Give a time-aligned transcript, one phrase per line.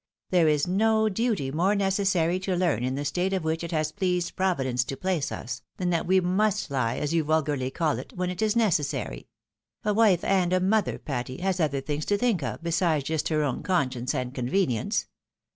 [0.31, 3.91] There is no duty more necessary to learn in the state in which it has
[3.91, 8.11] pleased Providence to place us, than that we Tnust lie, as you vulgarly call it,
[8.13, 9.27] when it is necessary.
[9.85, 13.43] A wife and a mother, Patty, has other things to think of, besides just her
[13.43, 15.05] own conscience and convenience.